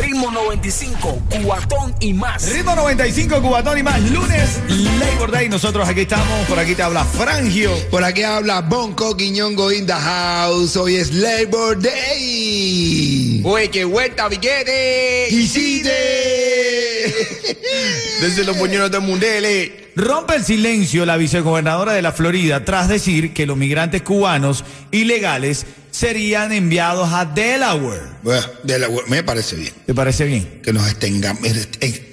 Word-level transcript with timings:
Ritmo 0.00 0.30
95, 0.30 1.22
cuatón 1.44 1.94
y 2.00 2.14
más. 2.14 2.50
Ritmo 2.50 2.74
95, 2.74 3.42
Cubatón 3.42 3.76
y 3.78 3.82
más. 3.82 4.00
Lunes, 4.10 4.58
Labor 4.98 5.30
Day. 5.30 5.50
Nosotros 5.50 5.86
aquí 5.88 6.00
estamos. 6.00 6.46
Por 6.46 6.58
aquí 6.58 6.74
te 6.74 6.82
habla 6.82 7.04
Frangio. 7.04 7.70
Por 7.90 8.02
aquí 8.02 8.22
habla 8.22 8.62
Bonco 8.62 9.14
Quiñongo 9.14 9.70
in 9.70 9.86
the 9.86 9.92
house. 9.92 10.74
Hoy 10.76 10.96
es 10.96 11.12
Labor 11.12 11.78
Day. 11.80 13.42
Oye, 13.44 13.68
qué 13.68 13.84
vuelta, 13.84 14.26
Viquete. 14.28 15.28
Y 15.30 15.46
sí 15.46 15.82
Desde 18.20 18.44
los 18.44 18.56
puñuelos 18.56 18.90
de 18.90 19.00
Mundele. 19.00 19.90
Rompe 19.96 20.36
el 20.36 20.44
silencio 20.44 21.04
la 21.04 21.18
vicegobernadora 21.18 21.92
de 21.92 22.00
la 22.00 22.12
Florida 22.12 22.64
tras 22.64 22.88
decir 22.88 23.34
que 23.34 23.44
los 23.44 23.56
migrantes 23.56 24.02
cubanos 24.02 24.64
ilegales 24.92 25.66
serían 26.04 26.50
enviados 26.50 27.12
a 27.12 27.26
Delaware. 27.26 28.00
Bueno, 28.22 28.42
de 28.62 28.78
la- 28.78 28.88
me 29.08 29.22
parece 29.22 29.56
bien 29.56 29.72
¿Te 29.86 29.94
parece 29.94 30.24
bien? 30.24 30.60
que 30.62 30.72
nos 30.72 30.86
extengamos, 30.88 31.42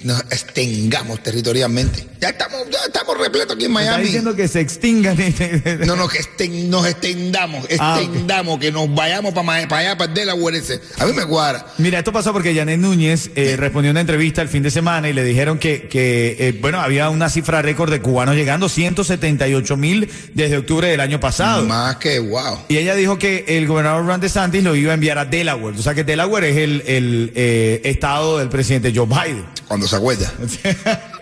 nos 0.04 0.20
extengamos 0.30 1.22
territorialmente. 1.22 2.06
Ya 2.20 2.30
estamos, 2.30 2.64
ya 2.70 2.78
estamos 2.86 3.16
repletos 3.18 3.54
aquí 3.56 3.64
en 3.66 3.70
Está 3.70 3.84
Miami. 3.90 4.04
diciendo 4.04 4.34
que 4.34 4.48
se 4.48 4.60
extingan. 4.60 5.16
No, 5.86 5.96
no, 5.96 6.06
que 6.08 6.18
esten- 6.18 6.64
nos 6.68 6.86
extendamos, 6.86 7.66
Ah, 7.78 7.98
extendamos, 8.02 8.58
que 8.58 8.70
nos 8.72 8.92
vayamos 8.94 9.32
para 9.32 9.54
allá, 9.78 9.96
para 9.96 10.12
Delaware 10.12 10.56
ese. 10.56 10.80
A 10.98 11.06
mí 11.06 11.12
me 11.14 11.24
cuadra. 11.26 11.66
Mira, 11.78 11.98
esto 11.98 12.12
pasó 12.12 12.32
porque 12.32 12.54
Janet 12.54 12.78
Núñez 12.80 13.30
eh, 13.36 13.56
respondió 13.56 13.90
a 13.90 13.92
una 13.92 14.00
entrevista 14.00 14.42
el 14.42 14.48
fin 14.48 14.62
de 14.62 14.70
semana 14.70 15.08
y 15.08 15.12
le 15.14 15.24
dijeron 15.24 15.58
que, 15.58 15.88
que 15.88 16.36
eh, 16.38 16.58
bueno, 16.60 16.80
había 16.80 17.08
una 17.10 17.30
cifra 17.30 17.62
récord 17.62 17.90
de 17.90 18.00
cubanos 18.02 18.34
llegando, 18.34 18.68
178 18.68 19.76
mil 19.76 20.10
desde 20.34 20.58
octubre 20.58 20.88
del 20.88 21.00
año 21.00 21.20
pasado. 21.20 21.64
Más 21.64 21.96
que 21.96 22.18
wow. 22.18 22.60
Y 22.68 22.76
ella 22.78 22.94
dijo 22.94 23.18
que 23.18 23.44
el 23.48 23.66
gobernador 23.78 24.06
Ron 24.06 24.20
DeSantis 24.20 24.64
lo 24.64 24.74
iba 24.74 24.90
a 24.90 24.94
enviar 24.94 25.18
a 25.18 25.24
Delaware. 25.24 25.78
O 25.78 25.82
sea 25.82 25.94
que 25.94 26.02
Delaware 26.02 26.50
es 26.50 26.56
el, 26.56 26.82
el, 26.86 27.32
eh, 27.36 27.80
estado 27.84 28.38
del 28.38 28.48
presidente 28.48 28.92
Joe 28.94 29.06
Biden. 29.06 29.44
Cuando 29.68 29.86
se 29.86 29.94
acuerda. 29.94 30.32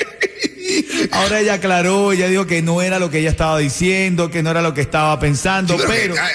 Ahora 1.13 1.41
ella 1.41 1.55
aclaró, 1.55 2.13
ella 2.13 2.29
dijo 2.29 2.47
que 2.47 2.63
no 2.63 2.83
era 2.83 2.99
lo 2.99 3.11
que 3.11 3.19
ella 3.19 3.31
estaba 3.31 3.59
diciendo, 3.59 4.31
que 4.31 4.43
no 4.43 4.51
era 4.51 4.63
lo 4.63 4.75
que 4.75 4.81
estaba 4.81 5.19
pensando, 5.21 5.75
Sí, 5.75 5.85
pero 5.87 5.93
pero... 6.01 6.15
que, 6.15 6.21
ay, 6.21 6.33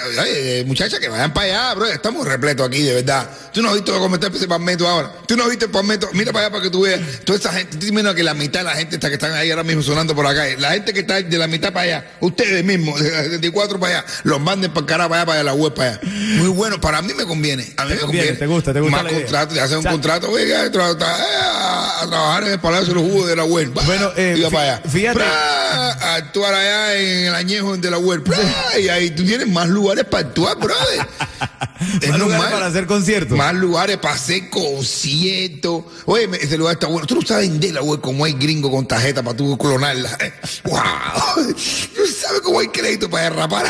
ay, 0.59 0.65
muchachas, 0.65 0.99
que 0.99 1.09
vayan 1.09 1.33
para 1.33 1.45
allá, 1.47 1.73
bro. 1.75 1.87
Estamos 1.87 2.27
repletos 2.27 2.67
aquí, 2.67 2.81
de 2.83 2.93
verdad. 2.95 3.29
Tú 3.53 3.61
no 3.61 3.69
has 3.69 3.75
visto 3.75 3.97
cómo 3.99 4.15
está 4.15 4.27
ese 4.27 4.47
palmeto 4.47 4.87
ahora. 4.87 5.11
Tú 5.27 5.35
no 5.35 5.43
has 5.43 5.49
visto 5.49 5.65
el 5.65 5.71
palmeto. 5.71 6.09
Mira 6.13 6.31
para 6.31 6.45
allá 6.45 6.51
para 6.51 6.63
que 6.63 6.69
tú 6.69 6.81
veas. 6.81 6.99
Toda 7.25 7.37
esa 7.39 7.51
gente. 7.53 7.77
Tú 7.77 7.85
imaginas 7.87 8.15
que 8.15 8.23
la 8.23 8.33
mitad 8.33 8.59
de 8.61 8.65
la 8.65 8.75
gente 8.75 8.95
está 8.95 9.07
que 9.09 9.15
están 9.15 9.33
ahí 9.33 9.49
ahora 9.51 9.63
mismo 9.63 9.81
sonando 9.83 10.15
por 10.15 10.25
acá. 10.25 10.45
La 10.57 10.71
gente 10.71 10.93
que 10.93 11.01
está 11.01 11.21
de 11.21 11.37
la 11.37 11.47
mitad 11.47 11.73
para 11.73 11.83
allá, 11.85 12.11
ustedes 12.21 12.63
mismos, 12.63 12.99
de 13.01 13.11
la 13.11 13.23
74 13.23 13.79
para 13.79 13.99
allá, 13.99 14.05
los 14.23 14.39
manden 14.39 14.71
para 14.71 14.85
carajo 14.85 15.09
para 15.09 15.21
allá, 15.21 15.25
para 15.25 15.39
allá, 15.41 15.43
la 15.43 15.53
web 15.53 15.73
para 15.73 15.89
allá. 15.91 15.99
Muy 16.03 16.47
bueno. 16.49 16.79
Para 16.79 17.01
mí 17.01 17.13
me 17.13 17.25
conviene. 17.25 17.73
A 17.77 17.85
mí 17.85 17.91
me 17.93 17.97
conviene, 17.99 18.27
conviene. 18.29 18.37
te 18.37 18.47
gusta, 18.47 18.73
te 18.73 18.79
gusta 18.81 18.95
Más 18.95 19.03
la 19.03 19.11
idea. 19.11 19.21
contrato, 19.23 19.53
te 19.53 19.59
hacen 19.61 19.77
un 19.77 19.79
O 19.79 19.81
sea, 19.83 19.91
contrato, 19.91 20.27
tra- 20.31 20.39
eh, 20.39 20.55
a 20.55 22.07
trabajar 22.09 22.43
en 22.43 22.51
el 22.53 22.59
Palacio 22.59 22.87
de 22.87 22.93
los 22.95 23.03
Jugos 23.03 23.27
de 23.27 23.35
la 23.35 23.43
web. 23.43 23.69
Bueno, 23.85 24.11
eh, 24.15 24.30
Iba 24.37 24.49
fí- 24.49 24.53
para 24.53 24.73
allá. 24.75 24.81
fíjate. 24.89 25.19
Pra, 25.19 25.91
a 25.91 26.15
actuar 26.15 26.53
allá 26.53 26.95
en 26.99 27.27
el 27.27 27.35
añejo 27.35 27.77
de 27.77 27.91
la 27.91 27.97
web. 27.97 28.23
Pra, 28.23 28.37
y 28.79 28.89
ahí 28.89 29.09
tú 29.11 29.23
tienes 29.25 29.47
más 29.47 29.67
lugares 29.69 30.05
para 30.05 30.27
actuar, 30.27 30.57
brother. 30.57 31.07
Es 31.99 32.09
Más 32.09 32.19
lugares 32.19 32.51
para 32.51 32.65
hacer 32.67 32.85
conciertos. 32.85 33.35
Más 33.35 33.55
lugares 33.55 33.97
para 33.97 34.13
hacer 34.13 34.51
conciertos. 34.51 35.83
Oye, 36.05 36.29
ese 36.39 36.55
lugar 36.55 36.73
está 36.73 36.85
bueno. 36.85 37.07
Tú 37.07 37.15
no 37.15 37.21
sabes 37.23 37.47
en 37.49 37.59
Delaware 37.59 37.99
cómo 37.99 38.23
hay 38.23 38.33
gringo 38.33 38.69
con 38.69 38.87
tarjeta 38.87 39.23
para 39.23 39.35
tú 39.35 39.57
clonarla. 39.57 40.15
¡Wow! 40.65 40.79
Tú 41.95 42.05
sabes 42.21 42.41
cómo 42.43 42.59
hay 42.59 42.67
crédito 42.67 43.09
para 43.09 43.23
derrapar. 43.31 43.65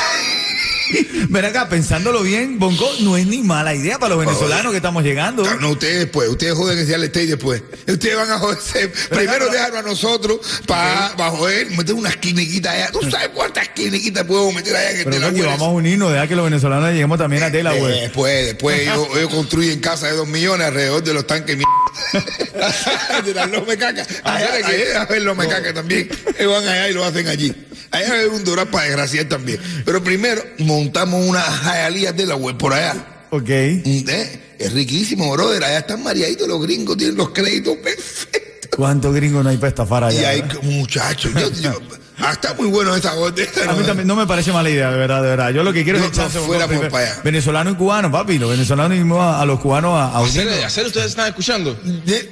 Ven 1.29 1.46
acá, 1.46 1.69
pensándolo 1.69 2.22
bien, 2.24 2.59
Bonco, 2.59 2.90
no 3.02 3.18
es 3.18 3.25
ni 3.28 3.41
mala 3.41 3.74
idea 3.74 4.00
para 4.00 4.16
los 4.16 4.25
venezolanos 4.25 4.72
que 4.72 4.78
estamos 4.78 5.03
llegando. 5.03 5.44
No, 5.59 5.72
ustedes 5.72 6.00
después. 6.00 6.29
Ustedes 6.29 6.53
joden 6.53 6.79
ese 6.79 6.96
al 6.96 7.03
state 7.03 7.28
después. 7.28 7.63
Ustedes 7.88 8.16
van 8.16 8.31
a 8.31 8.40
joderse. 8.40 8.90
Primero 9.09 9.50
déjalo 9.50 9.79
a 9.79 9.81
nosotros 9.81 10.40
para 10.68 11.09
joder, 11.31 11.69
meter 11.72 11.96
unas 11.96 12.16
quiniquitas 12.18 12.74
allá. 12.74 12.91
¿Tú 12.91 13.09
sabes 13.09 13.29
cuántas 13.29 13.69
quiniquitas 13.69 14.24
podemos 14.25 14.53
meter 14.53 14.75
allá 14.75 14.91
en 14.91 14.97
el 14.97 15.03
Pero 15.06 15.34
que 15.34 15.41
vamos 15.44 15.68
a 15.68 15.72
unirnos, 15.72 16.12
deja 16.12 16.28
que 16.28 16.35
los 16.35 16.46
venezolanos 16.46 16.90
lleguemos 16.90 17.18
también 17.18 17.44
a 17.44 17.50
Delaware. 17.50 18.02
Después, 18.02 18.46
después 18.46 18.79
ellos, 18.81 19.08
ellos 19.16 19.34
construyen 19.34 19.79
casas 19.79 20.12
de 20.12 20.18
dos 20.18 20.28
millones 20.28 20.68
alrededor 20.68 21.03
de 21.03 21.13
los 21.13 21.28
tanques 21.28 21.56
mierda. 21.56 21.72
de 23.25 23.34
las 23.34 23.50
Lome 23.50 23.78
Caca. 23.78 24.06
Allá 24.23 24.62
que 24.66 24.96
a 24.96 25.06
ver 25.06 25.22
Lome 25.22 25.47
Caca 25.47 25.73
también. 25.73 26.09
Ellos 26.38 26.53
van 26.53 26.68
allá 26.68 26.90
y 26.90 26.94
lo 26.94 27.03
hacen 27.03 27.28
allí. 27.28 27.53
Allá 27.90 28.14
hay 28.14 28.25
un 28.28 28.44
dorar 28.44 28.69
para 28.69 28.86
desgraciar 28.86 29.25
también. 29.25 29.59
Pero 29.86 30.03
primero 30.03 30.44
montamos 30.59 31.25
unas 31.28 31.44
jayalías 31.44 32.16
de 32.16 32.25
la 32.28 32.36
web 32.36 32.58
por 32.58 32.74
allá. 32.74 33.25
Ok. 33.31 33.50
Mm, 33.50 34.09
eh, 34.09 34.40
Es 34.59 34.74
riquísimo, 34.74 35.31
brother. 35.31 35.64
Allá 35.64 35.80
están 35.80 36.03
mareaditos 36.03 36.47
los 36.47 36.62
gringos, 36.62 36.97
tienen 36.97 37.16
los 37.18 37.30
créditos 37.30 37.78
perfectos. 37.84 38.78
¿Cuántos 38.78 39.14
gringos 39.16 39.44
no 39.44 39.50
hay 39.50 39.58
para 39.58 39.70
estafar 39.70 40.03
allá? 40.03 40.22
Y 40.22 40.25
hay 40.25 40.41
verdad? 40.41 40.62
muchachos. 40.64 41.31
Yo, 41.34 41.52
yo- 41.52 41.80
ah, 42.24 42.32
está 42.32 42.54
muy 42.54 42.68
bueno 42.68 42.96
esa 42.96 43.14
gota. 43.14 43.42
A 43.68 43.74
mí 43.74 43.84
también 43.84 44.08
no 44.08 44.16
me 44.16 44.26
parece 44.28 44.52
mala 44.52 44.70
idea, 44.70 44.92
de 44.92 44.98
verdad, 44.98 45.22
de 45.22 45.30
verdad. 45.30 45.50
Yo 45.52 45.64
lo 45.64 45.74
que 45.74 45.84
quiero 45.84 46.00
No, 46.00 46.06
es 46.06 46.12
echarse 46.12 46.40
para 46.40 47.04
allá. 47.06 47.22
Venezolano 47.24 47.70
y 47.72 47.76
cubano, 47.76 48.12
papi. 48.12 48.38
Los 48.38 48.50
venezolanos 48.52 48.98
y 48.98 49.02
a, 49.20 49.42
a 49.42 49.46
los 49.46 49.59
cubanos 49.59 49.94
a, 49.96 50.18
a 50.18 50.24
Hacer, 50.24 50.64
hacer, 50.64 50.86
ustedes 50.88 51.08
están 51.08 51.28
escuchando. 51.28 51.78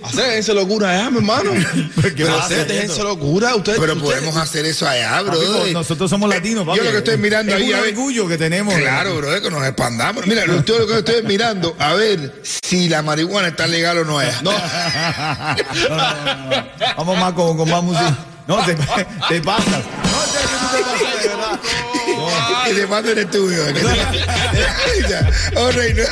Hacer 0.03 0.31
esa 0.37 0.53
locura 0.53 0.89
allá, 0.91 1.09
mi 1.09 1.17
hermano. 1.17 1.51
¿Qué 2.01 2.11
Pero 2.15 2.39
hacer, 2.39 2.71
esa 2.71 3.03
locura. 3.03 3.55
Ustedes, 3.55 3.79
Pero 3.79 3.93
ustedes- 3.93 4.13
podemos 4.19 4.37
hacer 4.37 4.65
eso 4.65 4.87
allá, 4.87 5.21
Papi, 5.25 5.37
brother. 5.37 5.73
nosotros 5.73 6.09
somos 6.09 6.29
latinos, 6.29 6.65
papi. 6.65 6.77
Yo 6.77 6.83
lo 6.85 6.91
que 6.91 6.97
estoy 6.99 7.17
mirando 7.17 7.51
es 7.55 7.61
ahí, 7.61 7.69
un 7.69 7.75
a 7.75 7.81
ver. 7.81 7.93
orgullo 7.93 8.27
que 8.27 8.37
tenemos. 8.37 8.73
Claro, 8.75 9.15
bro, 9.17 9.35
es 9.35 9.41
que 9.41 9.49
nos 9.49 9.63
expandamos. 9.65 10.25
Mira, 10.27 10.45
lo, 10.45 10.63
yo 10.63 10.79
lo 10.79 10.87
que 10.87 10.99
estoy 10.99 11.23
mirando, 11.23 11.75
a 11.79 11.93
ver 11.93 12.41
si 12.43 12.87
la 12.89 13.01
marihuana 13.01 13.49
está 13.49 13.67
legal 13.67 13.97
o 13.99 14.05
no 14.05 14.21
es. 14.21 14.41
No. 14.41 14.51
No, 15.89 15.97
no, 15.97 16.25
no, 16.25 16.49
no. 16.49 16.65
Vamos 16.97 17.17
más 17.17 17.33
con, 17.33 17.57
con 17.57 17.69
más 17.69 17.83
música. 17.83 18.17
No, 18.49 18.65
te, 18.65 18.73
te 18.73 19.41
pasas. 19.41 19.67
No, 19.67 20.19
te, 20.25 20.39
tú 20.39 20.75
te 20.75 20.81
pasas, 20.81 21.21
de 21.21 21.29
verdad. 21.29 21.59
Y 22.71 22.73
te 22.73 22.87
mando 22.87 23.11
en 23.11 23.17
el 23.19 23.23
estudio. 23.25 23.63
Ya. 25.07 25.29
Oh, 25.55 25.71
rey, 25.71 25.93
no. 25.93 26.03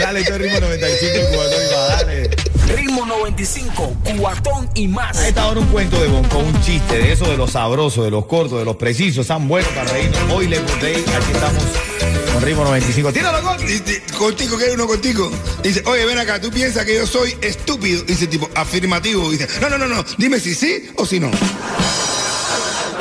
Dale, 0.00 0.20
esto 0.20 0.34
es 0.34 0.40
ritmo 0.40 0.60
95, 0.60 1.18
cubatón 1.30 1.62
y 1.62 1.74
más, 1.74 1.88
dale. 1.98 2.30
Ritmo 2.74 3.06
95, 3.06 3.96
cuatón 4.18 4.70
y 4.74 4.88
más. 4.88 5.18
A 5.18 5.28
esta 5.28 5.46
hora 5.46 5.60
un 5.60 5.66
cuento 5.66 6.00
de 6.00 6.08
Bonco, 6.08 6.38
un 6.38 6.62
chiste 6.62 6.96
de 6.96 7.12
eso, 7.12 7.26
de 7.26 7.36
los 7.36 7.52
sabrosos, 7.52 8.04
de 8.04 8.10
los 8.10 8.24
cortos, 8.24 8.58
de 8.58 8.64
los 8.64 8.76
precisos, 8.76 9.26
tan 9.26 9.46
buenos 9.46 9.70
para 9.72 9.90
reírnos. 9.92 10.18
Hoy 10.32 10.48
Labor 10.48 10.80
Day, 10.80 10.94
aquí 10.94 11.32
estamos 11.32 11.62
con 12.32 12.42
ritmo 12.42 12.64
95. 12.64 13.12
¡Tíralo, 13.12 13.42
Gol! 13.42 13.56
Contigo, 14.18 14.58
que 14.58 14.64
hay 14.64 14.70
uno 14.72 14.86
contigo. 14.86 15.30
Dice, 15.62 15.82
oye, 15.86 16.04
ven 16.06 16.18
acá, 16.18 16.40
tú 16.40 16.50
piensas 16.50 16.84
que 16.84 16.94
yo 16.96 17.06
soy 17.06 17.36
estúpido. 17.40 18.02
Dice 18.04 18.26
tipo, 18.26 18.48
afirmativo. 18.54 19.30
Dice, 19.30 19.48
no, 19.60 19.68
no, 19.68 19.78
no, 19.78 19.86
no. 19.86 20.04
Dime 20.16 20.40
si 20.40 20.54
sí 20.54 20.90
o 20.96 21.06
si 21.06 21.20
no. 21.20 21.30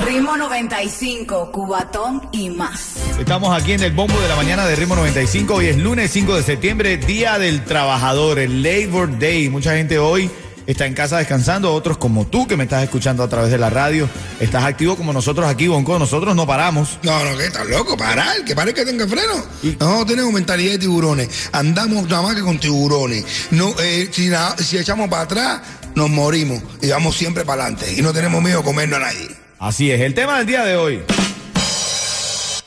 Ritmo 0.05 0.35
95, 0.35 1.51
Cubatón 1.51 2.27
y 2.31 2.49
más. 2.49 2.95
Estamos 3.19 3.55
aquí 3.55 3.73
en 3.73 3.83
el 3.83 3.91
bombo 3.91 4.19
de 4.19 4.27
la 4.27 4.35
mañana 4.35 4.65
de 4.65 4.75
Ritmo 4.75 4.95
95. 4.95 5.53
Hoy 5.53 5.67
es 5.67 5.77
lunes 5.77 6.11
5 6.11 6.35
de 6.35 6.43
septiembre, 6.43 6.97
Día 6.97 7.37
del 7.37 7.63
Trabajador, 7.63 8.39
el 8.39 8.63
Labor 8.63 9.19
Day. 9.19 9.49
Mucha 9.49 9.75
gente 9.75 9.99
hoy 9.99 10.29
está 10.71 10.85
en 10.85 10.93
casa 10.93 11.17
descansando, 11.17 11.73
otros 11.73 11.97
como 11.97 12.25
tú 12.27 12.47
que 12.47 12.57
me 12.57 12.63
estás 12.65 12.83
escuchando 12.83 13.23
a 13.23 13.27
través 13.29 13.51
de 13.51 13.57
la 13.57 13.69
radio, 13.69 14.09
estás 14.39 14.63
activo 14.63 14.95
como 14.95 15.13
nosotros 15.13 15.47
aquí, 15.47 15.67
Bonco. 15.67 15.97
Nosotros 15.99 16.35
no 16.35 16.45
paramos. 16.47 16.97
No, 17.03 17.23
no, 17.23 17.37
que 17.37 17.45
estás 17.45 17.67
loco, 17.67 17.95
parar, 17.97 18.43
que 18.45 18.55
pare 18.55 18.73
que 18.73 18.85
tenga 18.85 19.07
freno. 19.07 19.33
Nosotros 19.79 20.07
tenemos 20.07 20.33
mentalidad 20.33 20.71
de 20.73 20.79
tiburones, 20.79 21.29
andamos 21.51 22.07
nada 22.09 22.21
más 22.23 22.35
que 22.35 22.41
con 22.41 22.59
tiburones. 22.59 23.25
No, 23.51 23.73
eh, 23.79 24.09
si, 24.11 24.27
na- 24.29 24.55
si 24.57 24.77
echamos 24.77 25.09
para 25.09 25.23
atrás, 25.23 25.61
nos 25.95 26.09
morimos 26.09 26.61
y 26.81 26.89
vamos 26.89 27.15
siempre 27.17 27.43
para 27.45 27.63
adelante 27.63 27.93
y 27.97 28.01
no 28.01 28.13
tenemos 28.13 28.41
miedo 28.41 28.59
a 28.59 28.63
comernos 28.63 28.97
a 28.99 29.03
nadie. 29.03 29.29
Así 29.59 29.91
es, 29.91 30.01
el 30.01 30.13
tema 30.13 30.37
del 30.37 30.47
día 30.47 30.63
de 30.63 30.75
hoy. 30.77 31.01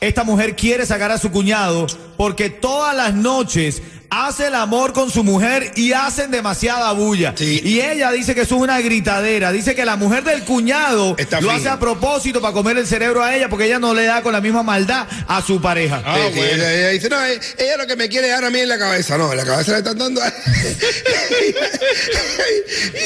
Esta 0.01 0.23
mujer 0.23 0.55
quiere 0.55 0.85
sacar 0.85 1.11
a 1.11 1.17
su 1.17 1.31
cuñado 1.31 1.87
porque 2.17 2.49
todas 2.49 2.95
las 2.95 3.13
noches 3.13 3.81
hace 4.15 4.47
el 4.47 4.55
amor 4.55 4.93
con 4.93 5.11
su 5.11 5.23
mujer 5.23 5.71
y 5.75 5.91
hacen 5.93 6.31
demasiada 6.31 6.91
bulla. 6.93 7.33
Sí. 7.35 7.61
Y 7.63 7.81
ella 7.81 8.11
dice 8.11 8.33
que 8.33 8.41
eso 8.41 8.55
es 8.55 8.61
una 8.61 8.79
gritadera. 8.79 9.51
Dice 9.51 9.75
que 9.75 9.85
la 9.85 9.95
mujer 9.97 10.23
del 10.23 10.43
cuñado 10.43 11.15
Está 11.17 11.41
lo 11.41 11.51
hace 11.51 11.69
a 11.69 11.79
propósito 11.79 12.41
para 12.41 12.53
comer 12.53 12.77
el 12.77 12.87
cerebro 12.87 13.23
a 13.23 13.35
ella 13.35 13.49
porque 13.49 13.65
ella 13.65 13.79
no 13.79 13.93
le 13.93 14.05
da 14.05 14.21
con 14.21 14.33
la 14.33 14.41
misma 14.41 14.63
maldad 14.63 15.07
a 15.27 15.41
su 15.41 15.61
pareja. 15.61 16.01
Ah, 16.05 16.17
Sí, 16.31 16.37
bueno. 16.37 16.53
ella, 16.53 16.73
ella 16.73 16.89
dice, 16.89 17.09
no, 17.09 17.23
eh, 17.25 17.39
ella 17.57 17.77
lo 17.77 17.87
que 17.87 17.95
me 17.95 18.07
quiere 18.09 18.29
dar 18.29 18.43
a 18.45 18.49
mí 18.49 18.59
en 18.59 18.69
la 18.69 18.77
cabeza. 18.77 19.17
No, 19.17 19.31
en 19.31 19.37
la 19.37 19.45
cabeza 19.45 19.71
le 19.73 19.77
están 19.79 19.97
dando. 19.97 20.21
a- 20.23 20.27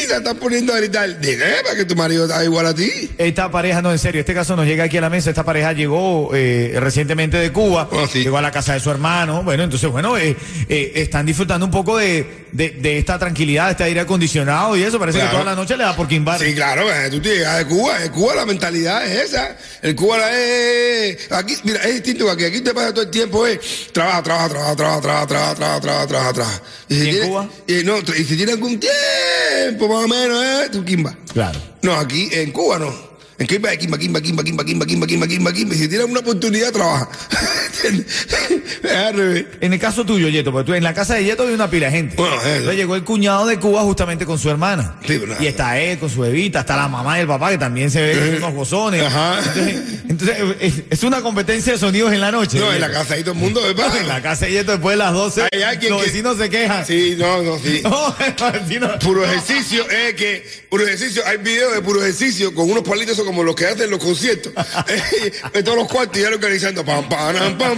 y 0.04 0.08
la 0.08 0.18
están 0.18 0.38
poniendo 0.38 0.74
a 0.74 0.78
gritar. 0.78 1.20
Dile, 1.20 1.46
para 1.64 1.76
que 1.76 1.86
tu 1.86 1.96
marido 1.96 2.26
está 2.26 2.44
igual 2.44 2.66
a 2.68 2.74
ti. 2.74 3.12
Esta 3.18 3.50
pareja, 3.52 3.82
no, 3.82 3.92
en 3.92 4.00
serio, 4.00 4.22
este 4.22 4.34
caso 4.34 4.56
nos 4.56 4.66
llega 4.66 4.84
aquí 4.86 4.98
a 4.98 5.02
la 5.02 5.10
mesa. 5.10 5.30
Esta 5.30 5.44
pareja 5.44 5.74
llegó 5.74 6.32
eh, 6.34 6.76
recientemente 6.80 7.38
de 7.38 7.52
Cuba, 7.52 7.88
Oh, 7.92 8.08
sí. 8.08 8.24
llegó 8.24 8.38
a 8.38 8.42
la 8.42 8.52
casa 8.52 8.74
de 8.74 8.80
su 8.80 8.90
hermano. 8.92 9.44
Bueno, 9.44 9.64
entonces, 9.64 9.90
bueno, 9.90 10.18
eh, 10.18 10.36
eh, 10.70 10.92
están 11.02 11.26
disfrutando 11.26 11.66
un 11.66 11.72
poco 11.72 11.98
de, 11.98 12.46
de, 12.52 12.70
de 12.72 12.98
esta 12.98 13.18
tranquilidad, 13.20 13.66
de 13.66 13.72
este 13.72 13.84
aire 13.84 14.00
acondicionado 14.02 14.76
y 14.78 14.84
eso. 14.84 15.00
Parece 15.00 15.18
Claro. 15.20 15.32
que 15.32 15.38
toda 15.40 15.52
la 15.52 15.56
noche 15.56 15.78
le 15.78 15.84
da 15.84 15.96
por 15.96 16.08
quimbar. 16.08 16.40
Sí, 16.40 16.54
claro, 16.54 16.90
eh, 16.94 17.10
tú 17.10 17.20
te 17.22 17.30
llegas 17.36 17.58
de 17.60 17.66
Cuba. 17.66 18.04
En 18.04 18.12
Cuba 18.12 18.36
la 18.36 18.46
mentalidad 18.46 19.06
es 19.06 19.30
esa. 19.32 19.58
El 19.82 19.96
Cuba 19.96 20.18
la 20.18 20.32
es. 20.40 21.32
Aquí, 21.32 21.56
mira, 21.64 21.82
es 21.84 21.94
distinto 21.96 22.26
que 22.26 22.32
aquí. 22.32 22.44
Aquí 22.46 22.62
te 22.62 22.74
pasa 22.74 22.94
todo 22.94 23.04
el 23.04 23.12
tiempo, 23.12 23.46
es. 23.48 23.60
Trabaja, 23.92 24.24
trabaja, 24.24 24.50
trabaja, 24.50 24.76
trabaja, 24.76 25.02
trabaja, 25.02 25.28
trabaja, 25.28 25.56
trabaja, 25.56 25.80
trabaja, 25.82 26.08
trabaja, 26.08 26.34
trabaja. 26.34 26.62
si 26.90 26.96
¿Y 26.96 27.00
en 27.00 27.10
tiene- 27.12 27.28
Cuba? 27.28 27.50
Y, 27.68 27.74
no, 27.84 27.98
y 28.00 28.24
si 28.24 28.36
tiene 28.38 28.52
algún 28.54 28.80
tiempo, 28.80 29.88
más 29.88 30.06
o 30.06 30.08
menos, 30.08 30.44
¿eh? 30.44 30.70
Tu 30.72 30.84
quimba. 30.86 31.16
Claro. 31.34 31.60
No, 31.82 31.94
aquí 31.96 32.30
en 32.32 32.52
Cuba 32.52 32.80
no. 32.80 33.10
En 33.40 33.48
quimba, 33.48 33.70
quimba, 33.78 33.98
quimba, 33.98 34.20
quimba, 34.22 34.44
quimba, 34.44 34.64
quimba, 34.66 34.86
quimba, 34.86 35.08
quimba, 35.08 35.54
quimba. 35.54 35.74
Y 35.76 35.78
si 35.78 35.88
tienes 35.88 36.08
una 36.08 36.20
oportunidad, 36.20 36.74
trabaja. 36.74 37.08
En 39.62 39.74
el 39.74 39.80
caso 39.80 40.06
tuyo, 40.06 40.28
Yeto, 40.30 40.52
porque 40.52 40.68
tú 40.68 40.74
en 40.74 40.84
la 40.84 40.94
casa 40.94 41.16
de 41.16 41.24
Yeto 41.24 41.44
hay 41.48 41.54
una 41.54 41.70
pila 41.70 41.88
de 41.88 41.92
gente. 41.92 42.16
Bueno, 42.16 42.36
eso. 42.38 42.48
Entonces 42.48 42.76
llegó 42.76 42.96
el 42.96 43.04
cuñado 43.04 43.46
de 43.46 43.58
Cuba 43.60 43.82
justamente 43.82 44.26
con 44.26 44.38
su 44.40 44.50
hermana. 44.50 44.98
Sí, 45.06 45.22
y 45.40 45.48
está 45.48 45.80
él 45.80 45.98
con 46.00 46.10
su 46.10 46.22
bebita, 46.22 46.62
está 46.62 46.76
la 46.76 46.88
mamá 46.88 47.18
y 47.18 47.22
el 47.22 47.28
papá 47.28 47.50
que 47.52 47.58
también 47.58 47.90
se 47.92 48.02
ven 48.02 48.36
unos 48.38 48.54
gozones. 48.54 49.04
Ajá. 49.04 49.40
Entonces, 49.40 49.82
entonces, 50.10 50.84
es, 50.90 51.04
una 51.04 51.22
competencia 51.22 51.74
de 51.74 51.80
sonidos 51.80 52.12
en 52.14 52.22
la 52.22 52.32
noche. 52.32 52.60
No, 52.60 52.72
en 52.74 52.82
la 52.82 52.92
casa 52.92 53.14
ahí 53.16 53.22
todo 53.22 53.34
el 53.34 53.40
mundo, 53.40 53.62
¿verdad? 53.62 53.96
En 53.98 54.08
la 54.08 54.22
casa 54.22 54.46
de 54.46 54.52
Yeto 54.54 54.72
después 54.74 54.94
de 54.94 54.98
las 54.98 55.14
12, 55.14 55.48
Hay 55.52 55.62
alguien 55.62 55.92
los 55.92 56.02
que- 56.02 56.08
vecinos 56.08 56.38
se 56.38 56.50
quejan. 56.50 56.86
Sí, 56.86 57.16
no, 57.18 57.42
no, 57.42 57.58
sí. 57.60 57.82
No, 57.90 58.16
los 58.18 58.54
vecinos- 58.54 58.98
Puro 59.04 59.24
ejercicio, 59.26 59.90
es 59.90 60.14
que 60.16 60.46
puro 60.70 60.84
ejercicio, 60.86 61.24
hay 61.26 61.38
videos 61.38 61.74
de 61.74 61.82
puro 61.82 62.02
ejercicio 62.02 62.54
con 62.54 62.70
unos 62.70 62.84
palitos 62.84 63.20
como 63.22 63.44
los 63.44 63.56
que 63.56 63.66
hacen 63.66 63.84
en 63.84 63.92
los 63.92 64.00
conciertos. 64.04 64.54
Eh, 64.90 65.32
en 65.54 65.64
todos 65.64 65.78
los 65.78 65.88
cuartos 65.88 66.18
y 66.18 66.22
ya 66.22 66.30
organizando 66.30 66.84
pam 66.86 67.08
pam 67.08 67.36
pam 67.36 67.58
pam 67.58 67.69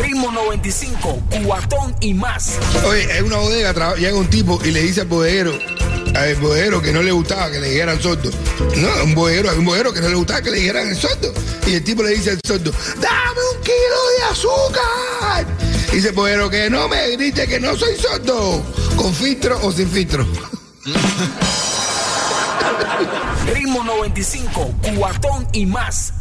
Ritmo 0.00 0.30
95, 0.30 1.20
cuatón 1.44 1.94
y 2.00 2.14
más. 2.14 2.52
Oye, 2.86 3.18
en 3.18 3.24
una 3.24 3.38
bodega 3.38 3.94
llega 3.96 4.16
un 4.16 4.28
tipo 4.28 4.60
y 4.64 4.70
le 4.70 4.82
dice 4.82 5.00
al 5.00 5.08
bodeguero, 5.08 5.52
al 6.14 6.34
bodeguero 6.36 6.80
que 6.80 6.92
no 6.92 7.02
le 7.02 7.10
gustaba 7.10 7.50
que 7.50 7.58
le 7.58 7.70
dijeran 7.70 8.00
sordo. 8.00 8.30
No, 8.76 9.04
un 9.04 9.14
bodeguero, 9.14 9.50
hay 9.50 9.58
un 9.58 9.64
bodeguero 9.64 9.92
que 9.92 10.00
no 10.00 10.08
le 10.08 10.14
gustaba 10.14 10.42
que 10.42 10.50
le 10.50 10.58
dijeran 10.58 10.88
el 10.88 10.96
sordo. 10.96 11.32
Y 11.66 11.74
el 11.74 11.82
tipo 11.82 12.02
le 12.02 12.10
dice 12.10 12.30
al 12.30 12.40
sordo, 12.46 12.70
dame 13.00 13.40
un 13.54 13.60
kilo 13.62 14.08
de 14.16 14.24
azúcar. 14.30 15.46
Y 15.92 15.96
dice 15.96 16.08
el 16.08 16.14
bodeguero 16.14 16.50
que 16.50 16.70
no 16.70 16.88
me 16.88 17.10
grite 17.16 17.48
que 17.48 17.58
no 17.58 17.76
soy 17.76 17.96
sordo, 17.96 18.62
con 18.96 19.12
filtro 19.12 19.58
o 19.62 19.72
sin 19.72 19.90
filtro. 19.90 20.24
Ritmo 23.52 23.82
95, 23.82 24.74
cuatón 24.96 25.48
y 25.52 25.66
más. 25.66 26.12